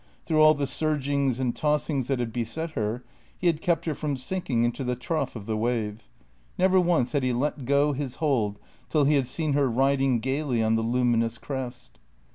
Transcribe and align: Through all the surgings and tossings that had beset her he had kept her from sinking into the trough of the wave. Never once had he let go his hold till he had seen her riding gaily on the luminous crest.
Through 0.25 0.41
all 0.41 0.55
the 0.55 0.65
surgings 0.65 1.39
and 1.39 1.55
tossings 1.55 2.07
that 2.07 2.17
had 2.17 2.33
beset 2.33 2.71
her 2.71 3.03
he 3.37 3.45
had 3.45 3.61
kept 3.61 3.85
her 3.85 3.93
from 3.93 4.17
sinking 4.17 4.63
into 4.63 4.83
the 4.83 4.95
trough 4.95 5.35
of 5.35 5.45
the 5.45 5.55
wave. 5.55 6.07
Never 6.57 6.79
once 6.79 7.11
had 7.11 7.21
he 7.21 7.33
let 7.33 7.65
go 7.65 7.93
his 7.93 8.15
hold 8.15 8.57
till 8.89 9.03
he 9.03 9.13
had 9.13 9.27
seen 9.27 9.53
her 9.53 9.69
riding 9.69 10.19
gaily 10.19 10.63
on 10.63 10.73
the 10.75 10.81
luminous 10.81 11.37
crest. 11.37 11.99